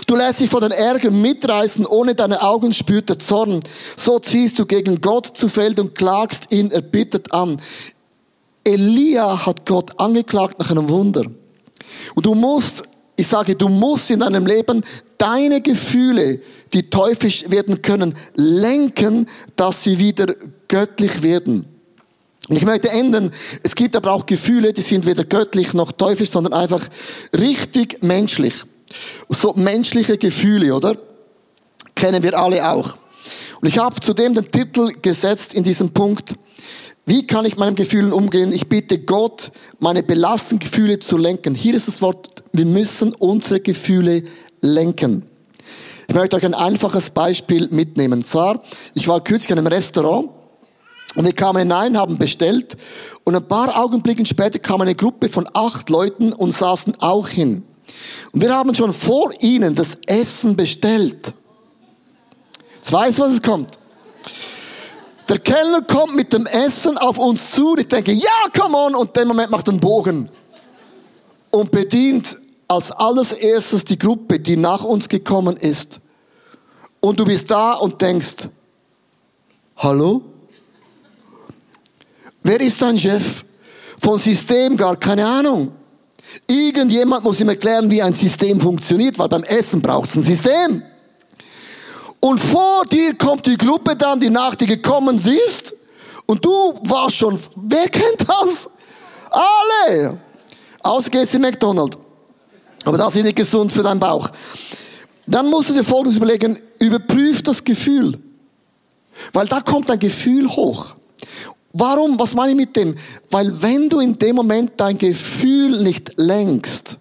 [0.06, 3.62] Du lässt dich von den Ärgern mitreißen, ohne deine Augen spürt der Zorn.
[3.96, 7.60] So ziehst du gegen Gott zu Feld und klagst ihn erbittert an.
[8.64, 11.24] Elia hat Gott angeklagt nach einem Wunder.
[12.16, 12.84] Und du musst,
[13.16, 14.84] ich sage, du musst in deinem Leben
[15.24, 16.42] deine Gefühle,
[16.74, 20.26] die teuflisch werden können, lenken, dass sie wieder
[20.68, 21.66] göttlich werden.
[22.50, 23.32] Und ich möchte enden,
[23.64, 26.86] es gibt aber auch Gefühle, die sind weder göttlich noch teuflisch, sondern einfach
[27.40, 28.54] richtig menschlich.
[29.30, 30.98] So menschliche Gefühle, oder?
[31.96, 32.98] Kennen wir alle auch.
[33.62, 36.34] Und ich habe zudem den Titel gesetzt in diesem Punkt,
[37.06, 38.54] wie kann ich meinen Gefühlen umgehen?
[38.54, 41.54] Ich bitte Gott, meine belastenden Gefühle zu lenken.
[41.54, 44.24] Hier ist das Wort, wir müssen unsere Gefühle
[44.62, 45.24] lenken.
[46.08, 48.20] Ich möchte euch ein einfaches Beispiel mitnehmen.
[48.20, 48.62] Und zwar,
[48.94, 50.30] ich war kürzlich in einem Restaurant
[51.16, 52.78] und wir kamen hinein, haben bestellt
[53.26, 57.63] und ein paar Augenblicke später kam eine Gruppe von acht Leuten und saßen auch hin.
[58.32, 61.34] Und wir haben schon vor ihnen das Essen bestellt.
[62.78, 63.80] Jetzt weiß, was es kommt.
[65.30, 67.76] Der Kellner kommt mit dem Essen auf uns zu.
[67.78, 68.96] Ich denke, ja, come on.
[68.96, 70.30] Und in dem Moment macht er einen Bogen
[71.52, 76.00] und bedient als alles erstes die Gruppe, die nach uns gekommen ist.
[77.00, 78.50] Und du bist da und denkst,
[79.78, 80.24] hallo?
[82.42, 83.46] Wer ist dein Chef?
[84.00, 85.72] Von System gar keine Ahnung.
[86.48, 90.82] Irgendjemand muss ihm erklären, wie ein System funktioniert, weil beim Essen braucht es ein System.
[92.24, 95.76] Und vor dir kommt die Gruppe dann, die nach dir gekommen ist.
[96.26, 98.70] Und du warst schon, wer kennt das?
[99.30, 100.18] Alle.
[100.84, 101.98] Außer gehst in McDonald's.
[102.86, 104.30] Aber das ist nicht gesund für deinen Bauch.
[105.28, 108.18] Dann musst du dir Folgendes überlegen, überprüf das Gefühl.
[109.34, 110.96] Weil da kommt ein Gefühl hoch.
[111.74, 112.18] Warum?
[112.18, 112.96] Was meine ich mit dem?
[113.32, 117.00] Weil wenn du in dem Moment dein Gefühl nicht lenkst,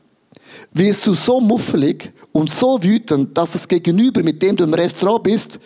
[0.74, 5.22] wirst du so muffelig und so wütend, dass das Gegenüber, mit dem du im Restaurant
[5.22, 5.58] bist,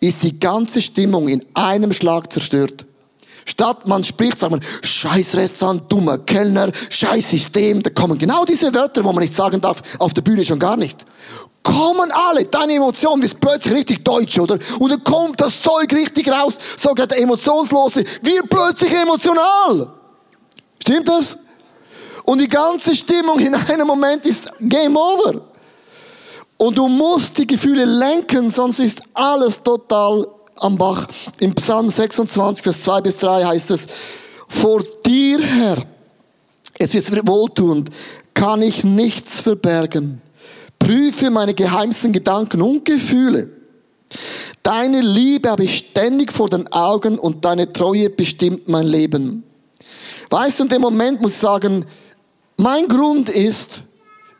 [0.00, 2.86] ist die ganze Stimmung in einem Schlag zerstört.
[3.46, 7.82] Statt man spricht, sagt man, scheiß Restaurant, dummer Kellner, scheiß System.
[7.82, 10.76] Da kommen genau diese Wörter, wo man nicht sagen darf, auf der Bühne schon gar
[10.76, 11.04] nicht.
[11.62, 14.58] Kommen alle, deine Emotionen ist plötzlich richtig deutsch, oder?
[14.78, 19.88] Und dann kommt das Zeug richtig raus, sogar der Emotionslose wird plötzlich emotional.
[20.82, 21.38] Stimmt das?
[22.24, 25.42] Und die ganze Stimmung in einem Moment ist Game Over.
[26.56, 31.06] Und du musst die Gefühle lenken, sonst ist alles total am Bach.
[31.40, 33.86] Im Psalm 26, Vers 2 bis 3 heißt es,
[34.48, 35.78] vor dir, Herr,
[36.78, 36.94] es
[37.26, 37.90] wohltuend,
[38.32, 40.20] kann ich nichts verbergen.
[40.78, 43.50] Prüfe meine geheimsten Gedanken und Gefühle.
[44.62, 49.44] Deine Liebe habe ich ständig vor den Augen und deine Treue bestimmt mein Leben.
[50.30, 51.84] Weißt du, in dem Moment muss ich sagen,
[52.56, 53.84] mein Grund ist,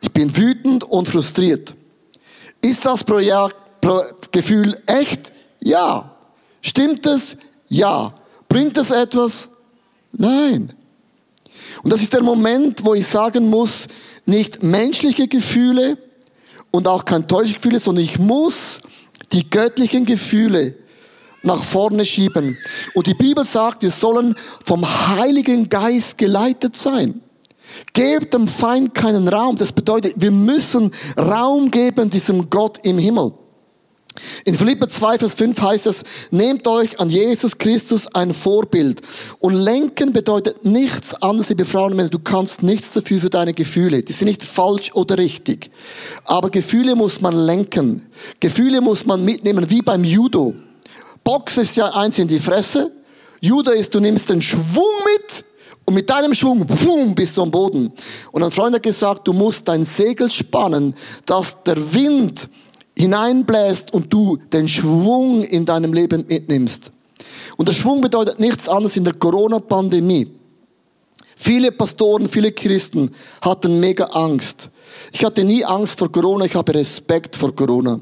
[0.01, 1.73] ich bin wütend und frustriert.
[2.61, 3.55] Ist das Projekt,
[4.31, 5.31] Gefühl echt?
[5.61, 6.11] Ja.
[6.61, 7.37] Stimmt es?
[7.67, 8.13] Ja.
[8.49, 9.49] Bringt es etwas?
[10.11, 10.73] Nein.
[11.83, 13.87] Und das ist der Moment, wo ich sagen muss,
[14.25, 15.97] nicht menschliche Gefühle
[16.71, 18.79] und auch kein Täuschgefühle, sondern ich muss
[19.31, 20.75] die göttlichen Gefühle
[21.43, 22.57] nach vorne schieben.
[22.95, 27.21] Und die Bibel sagt, wir sollen vom Heiligen Geist geleitet sein.
[27.93, 29.55] Gebt dem Feind keinen Raum.
[29.55, 33.31] Das bedeutet, wir müssen Raum geben diesem Gott im Himmel.
[34.45, 39.01] In Philipper 2, Vers 5 heißt es, nehmt euch an Jesus Christus ein Vorbild.
[39.39, 42.09] Und lenken bedeutet nichts anderes, liebe Frauen und Männer.
[42.09, 44.03] Du kannst nichts dafür für deine Gefühle.
[44.03, 45.69] Die sind nicht falsch oder richtig.
[46.23, 48.09] Aber Gefühle muss man lenken.
[48.39, 50.55] Gefühle muss man mitnehmen, wie beim Judo.
[51.23, 52.91] Box ist ja eins in die Fresse.
[53.41, 55.43] Judo ist, du nimmst den Schwung mit
[55.85, 57.91] und mit deinem Schwung, boom, bist du am Boden.
[58.31, 60.95] Und ein Freund hat gesagt, du musst dein Segel spannen,
[61.25, 62.49] dass der Wind
[62.97, 66.91] hineinbläst und du den Schwung in deinem Leben mitnimmst.
[67.57, 70.31] Und der Schwung bedeutet nichts anderes in der Corona-Pandemie.
[71.37, 74.69] Viele Pastoren, viele Christen hatten mega Angst.
[75.11, 77.99] Ich hatte nie Angst vor Corona, ich habe Respekt vor Corona.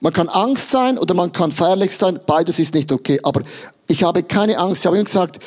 [0.00, 3.18] Man kann Angst sein oder man kann feierlich sein, beides ist nicht okay.
[3.24, 3.42] Aber
[3.88, 4.82] ich habe keine Angst.
[4.82, 5.40] Ich habe ihm gesagt,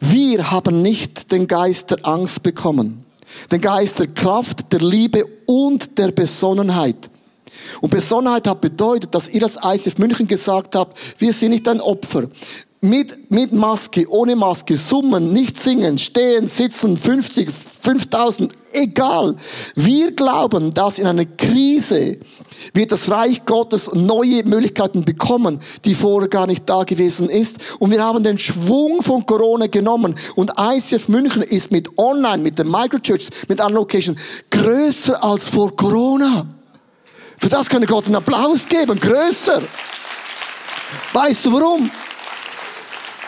[0.00, 3.04] wir haben nicht den Geist der Angst bekommen.
[3.52, 7.10] Den Geist der Kraft, der Liebe und der Besonnenheit.
[7.80, 11.80] Und Besonnenheit hat bedeutet, dass ihr als ICF München gesagt habt, wir sind nicht ein
[11.80, 12.28] Opfer.
[12.80, 17.48] Mit, mit Maske, ohne Maske, summen, nicht singen, stehen, sitzen, 50,
[17.80, 19.36] 5000, egal.
[19.74, 22.18] Wir glauben, dass in einer Krise
[22.74, 27.58] wird das Reich Gottes neue Möglichkeiten bekommen, die vorher gar nicht da gewesen ist.
[27.78, 30.14] Und wir haben den Schwung von Corona genommen.
[30.36, 34.16] Und ICF München ist mit Online, mit der Microchurch, mit anderen Location
[34.50, 36.46] größer als vor Corona.
[37.38, 39.62] Für das kann Gott einen Applaus geben, größer.
[41.12, 41.90] Weißt du warum?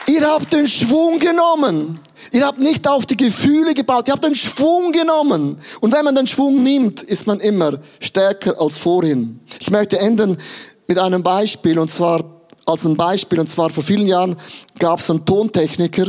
[0.06, 1.98] Ihr habt den Schwung genommen.
[2.32, 5.58] Ihr habt nicht auf die Gefühle gebaut, ihr habt den Schwung genommen.
[5.80, 9.38] Und wenn man den Schwung nimmt, ist man immer stärker als vorhin.
[9.60, 10.38] Ich möchte enden
[10.86, 12.24] mit einem Beispiel, und zwar
[12.64, 14.36] als ein Beispiel, und zwar vor vielen Jahren
[14.78, 16.06] gab es einen Tontechniker,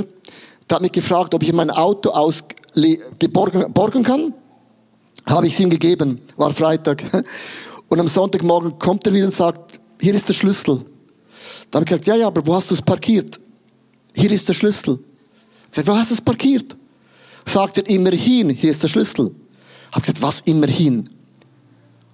[0.69, 4.33] der hat mich gefragt, ob ich mein Auto ausborgen kann.
[5.25, 7.03] Habe ich es ihm gegeben, war Freitag.
[7.89, 10.83] Und am Sonntagmorgen kommt er wieder und sagt, hier ist der Schlüssel.
[11.69, 13.39] Da habe ich gesagt, ja, ja, aber wo hast du es parkiert?
[14.15, 14.97] Hier ist der Schlüssel.
[15.73, 16.77] Sage, wo hast du es parkiert?
[17.45, 19.33] Sagt er, immerhin, hier ist der Schlüssel.
[19.91, 21.09] Habe gesagt, was immerhin?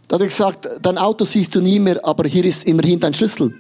[0.08, 3.14] Da hat er gesagt, dein Auto siehst du nie mehr, aber hier ist immerhin dein
[3.14, 3.54] Schlüssel.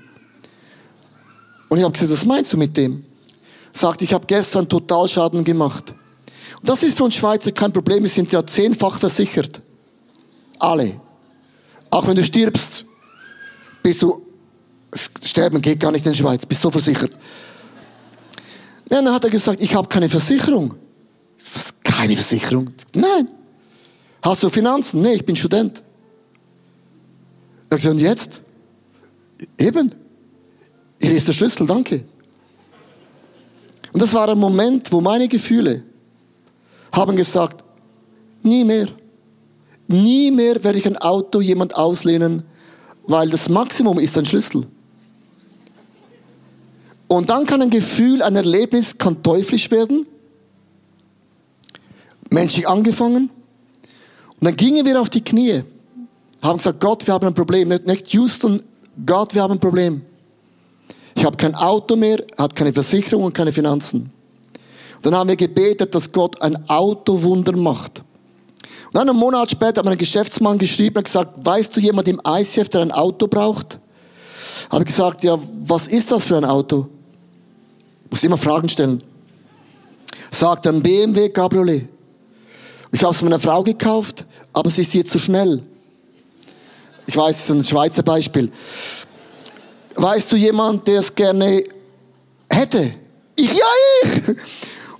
[1.67, 3.03] Und ich habe gesagt, was meinst du mit dem?
[3.73, 5.93] Sagt, ich habe gestern Totalschaden gemacht.
[6.59, 9.61] Und das ist für uns Schweizer kein Problem, wir sind ja zehnfach versichert.
[10.57, 10.99] Alle.
[11.91, 12.85] Auch wenn du stirbst,
[13.83, 14.25] bist du,
[15.23, 17.11] sterben geht gar nicht in der Schweiz, bist so versichert.
[18.89, 20.73] Ja, dann hat er gesagt, ich habe keine Versicherung.
[21.53, 22.69] Was, keine Versicherung?
[22.93, 23.29] Nein.
[24.21, 25.01] Hast du Finanzen?
[25.01, 25.83] Nee, ich bin Student.
[27.69, 28.41] Er hat gesagt, und jetzt?
[29.57, 29.93] Eben.
[31.01, 32.03] Hier ist der Schlüssel, danke.
[33.93, 35.83] Und das war ein Moment, wo meine Gefühle
[36.91, 37.63] haben gesagt,
[38.41, 38.87] nie mehr.
[39.87, 42.43] Nie mehr werde ich ein Auto jemand auslehnen,
[43.07, 44.67] weil das Maximum ist ein Schlüssel.
[47.09, 50.05] Und dann kann ein Gefühl, ein Erlebnis kann teuflisch werden.
[52.29, 53.31] Menschlich angefangen.
[54.39, 55.63] Und dann gingen wir auf die Knie.
[56.43, 57.69] Haben gesagt, Gott, wir haben ein Problem.
[57.69, 58.61] Nicht Houston,
[59.05, 60.03] Gott, wir haben ein Problem.
[61.15, 64.11] Ich habe kein Auto mehr, hat keine Versicherung und keine Finanzen.
[64.97, 68.03] Und dann haben wir gebetet, dass Gott ein Autowunder macht.
[68.93, 72.21] Und einen Monat später hat mir ein Geschäftsmann geschrieben und gesagt, weißt du jemand im
[72.25, 73.79] ICF, der ein Auto braucht?
[74.69, 76.87] Habe ich gesagt, ja, was ist das für ein Auto?
[78.09, 79.03] Muss immer Fragen stellen.
[80.31, 81.87] Sagt ein BMW Cabriolet.
[82.91, 85.61] Ich habe es meiner Frau gekauft, aber sie ist jetzt zu schnell.
[87.05, 88.51] Ich weiß, das ist ein Schweizer Beispiel.
[89.95, 91.63] Weißt du jemand, der es gerne
[92.49, 92.93] hätte?
[93.35, 93.65] Ich, ja,
[94.03, 94.27] ich!
[94.27, 94.37] Und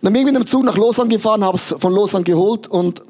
[0.06, 3.02] dann bin ich mit dem Zug nach Lausanne gefahren, habe es von Lausanne geholt und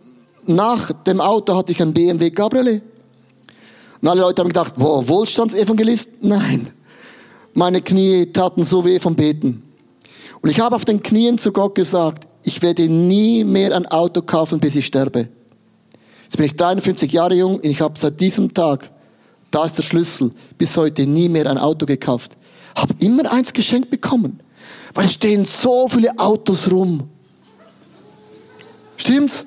[0.48, 2.82] nach dem Auto hatte ich ein BMW Cabriolet.
[4.02, 6.10] Und alle Leute haben gedacht, wow, Wohlstandsevangelist?
[6.22, 6.68] Nein.
[7.54, 9.69] Meine Knie taten so weh vom Beten.
[10.42, 14.22] Und ich habe auf den Knien zu Gott gesagt, ich werde nie mehr ein Auto
[14.22, 15.30] kaufen, bis ich sterbe.
[16.24, 18.92] Jetzt bin ich 53 Jahre jung und ich habe seit diesem Tag,
[19.52, 22.38] da ist der Schlüssel, bis heute nie mehr ein Auto gekauft.
[22.76, 24.40] Habe immer eins geschenkt bekommen,
[24.94, 27.10] weil es stehen so viele Autos rum.
[28.96, 29.46] Stimmt's?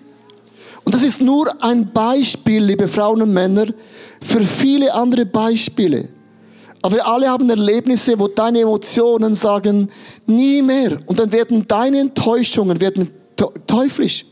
[0.84, 3.66] Und das ist nur ein Beispiel, liebe Frauen und Männer,
[4.20, 6.08] für viele andere Beispiele.
[6.82, 9.88] Aber wir alle haben Erlebnisse, wo deine Emotionen sagen,
[10.26, 10.98] nie mehr.
[11.06, 13.10] Und dann werden deine Enttäuschungen werden
[13.66, 14.26] teuflisch.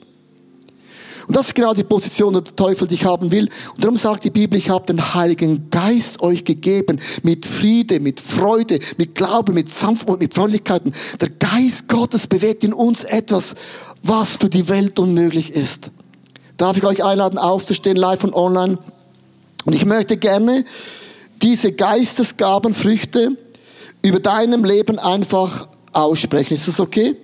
[1.29, 3.49] Und das ist genau die Position, die der Teufel dich haben will.
[3.77, 8.19] Und darum sagt die Bibel, ich habe den Heiligen Geist euch gegeben, mit Friede, mit
[8.19, 10.93] Freude, mit Glaube, mit Sanftmut, mit Freundlichkeiten.
[11.21, 13.55] Der Geist Gottes bewegt in uns etwas,
[14.03, 15.93] was für die Welt unmöglich ist.
[16.57, 18.79] Darf ich euch einladen, aufzustehen, live und online?
[19.67, 20.65] Und ich möchte gerne
[21.43, 23.37] diese Geistesgabenfrüchte
[24.03, 26.55] über deinem Leben einfach aussprechen.
[26.55, 27.17] Ist das okay?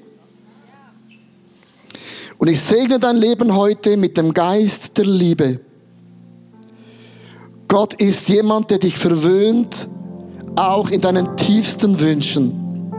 [2.38, 5.60] Und ich segne dein Leben heute mit dem Geist der Liebe.
[7.68, 9.88] Gott ist jemand, der dich verwöhnt,
[10.54, 12.92] auch in deinen tiefsten Wünschen.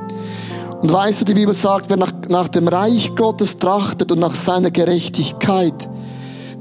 [0.82, 4.36] Und weißt du, die Bibel sagt, wer nach, nach dem Reich Gottes trachtet und nach
[4.36, 5.90] seiner Gerechtigkeit,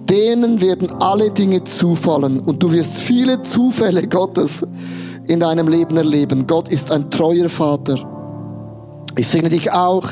[0.09, 2.41] denen werden alle Dinge zufallen.
[2.41, 4.65] Und du wirst viele Zufälle Gottes
[5.27, 6.47] in deinem Leben erleben.
[6.47, 7.99] Gott ist ein treuer Vater.
[9.19, 10.09] Ich segne dich auch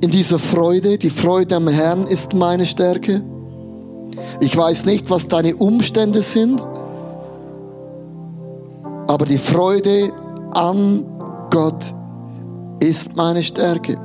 [0.00, 0.98] in dieser Freude.
[0.98, 3.22] Die Freude am Herrn ist meine Stärke.
[4.40, 6.60] Ich weiß nicht, was deine Umstände sind,
[9.06, 10.12] aber die Freude
[10.52, 11.04] an
[11.50, 11.94] Gott
[12.80, 13.96] ist meine Stärke.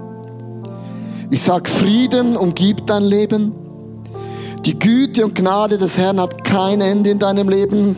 [1.32, 3.65] Ich sag Frieden umgibt dein Leben.
[4.66, 7.98] Die Güte und Gnade des Herrn hat kein Ende in deinem Leben.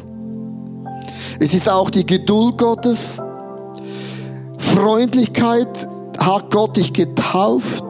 [1.39, 3.21] Es ist auch die Geduld Gottes.
[4.58, 5.88] Freundlichkeit
[6.19, 7.86] hat Gott dich getauft.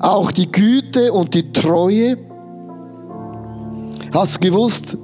[0.00, 2.18] Auch die Güte und die Treue.
[4.12, 4.98] Hast du gewusst,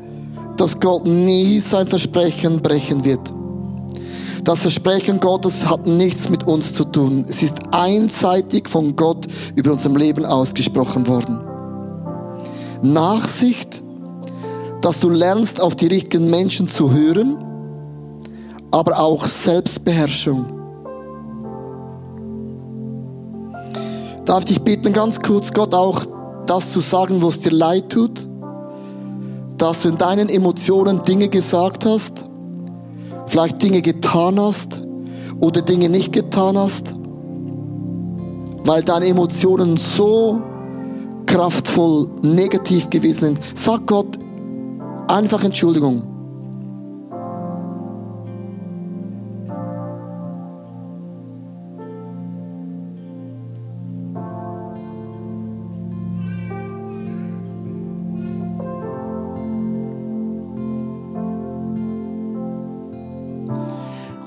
[0.57, 3.33] dass Gott nie sein Versprechen brechen wird?
[4.43, 7.27] Das Versprechen Gottes hat nichts mit uns zu tun.
[7.29, 11.48] Es ist einseitig von Gott über unserem Leben ausgesprochen worden.
[12.83, 13.83] Nachsicht,
[14.81, 17.37] dass du lernst, auf die richtigen Menschen zu hören,
[18.71, 20.47] aber auch Selbstbeherrschung.
[24.25, 26.05] Darf ich dich bitten, ganz kurz Gott auch
[26.47, 28.27] das zu sagen, wo es dir leid tut,
[29.57, 32.25] dass du in deinen Emotionen Dinge gesagt hast,
[33.27, 34.87] vielleicht Dinge getan hast
[35.41, 36.95] oder Dinge nicht getan hast,
[38.65, 40.41] weil deine Emotionen so
[41.29, 43.41] kraftvoll negativ gewesen sind.
[43.55, 44.19] Sag Gott
[45.09, 46.03] einfach Entschuldigung.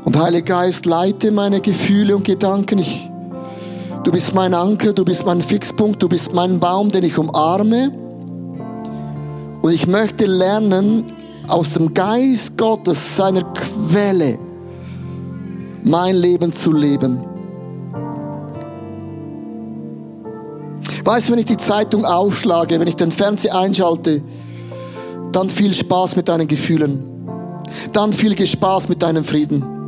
[0.04, 2.80] Und Heiliger Geist, leite meine Gefühle und Gedanken.
[2.80, 3.11] Ich
[4.04, 7.92] Du bist mein Anker, du bist mein Fixpunkt, du bist mein Baum, den ich umarme.
[9.62, 11.06] Und ich möchte lernen,
[11.48, 14.40] aus dem Geist Gottes, seiner Quelle,
[15.84, 17.24] mein Leben zu leben.
[21.04, 24.24] Weißt du, wenn ich die Zeitung aufschlage, wenn ich den Fernseher einschalte,
[25.32, 27.04] dann viel Spaß mit deinen Gefühlen.
[27.94, 29.81] Dann viel Spaß mit deinem Frieden.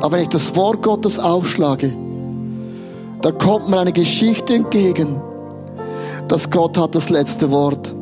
[0.00, 1.92] Aber wenn ich das Wort Gottes aufschlage,
[3.22, 5.20] da kommt mir eine Geschichte entgegen,
[6.28, 7.94] dass Gott hat das letzte Wort.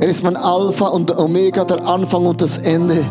[0.00, 3.04] Er ist mein Alpha und Omega, der Anfang und das Ende.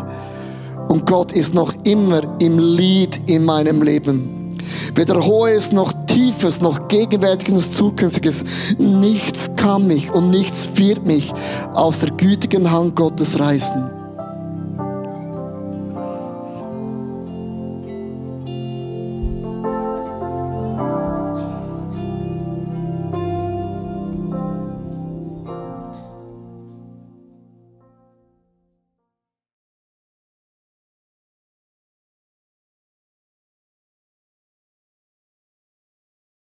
[0.88, 4.50] Und Gott ist noch immer im Lied in meinem Leben.
[4.94, 8.44] Weder Hohes noch Tiefes noch Gegenwärtiges noch Zukünftiges.
[8.78, 11.32] Nichts kann mich und nichts wird mich
[11.72, 13.95] aus der gütigen Hand Gottes reißen.